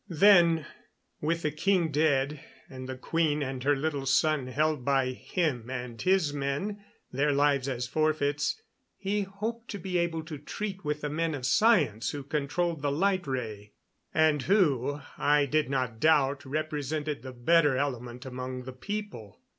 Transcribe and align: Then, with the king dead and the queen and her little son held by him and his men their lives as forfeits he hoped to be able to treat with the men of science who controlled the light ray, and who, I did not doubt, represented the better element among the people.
Then, 0.09 0.65
with 1.21 1.43
the 1.43 1.51
king 1.51 1.91
dead 1.91 2.39
and 2.67 2.89
the 2.89 2.97
queen 2.97 3.43
and 3.43 3.63
her 3.63 3.75
little 3.75 4.07
son 4.07 4.47
held 4.47 4.83
by 4.83 5.11
him 5.11 5.69
and 5.69 6.01
his 6.01 6.33
men 6.33 6.83
their 7.11 7.31
lives 7.31 7.69
as 7.69 7.85
forfeits 7.85 8.59
he 8.97 9.21
hoped 9.21 9.67
to 9.69 9.77
be 9.77 9.99
able 9.99 10.23
to 10.23 10.39
treat 10.39 10.83
with 10.83 11.01
the 11.01 11.09
men 11.11 11.35
of 11.35 11.45
science 11.45 12.09
who 12.09 12.23
controlled 12.23 12.81
the 12.81 12.91
light 12.91 13.27
ray, 13.27 13.73
and 14.11 14.41
who, 14.41 15.01
I 15.19 15.45
did 15.45 15.69
not 15.69 15.99
doubt, 15.99 16.45
represented 16.47 17.21
the 17.21 17.31
better 17.31 17.77
element 17.77 18.25
among 18.25 18.63
the 18.63 18.73
people. 18.73 19.39